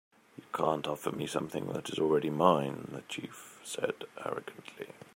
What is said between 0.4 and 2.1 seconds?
can't offer me something that is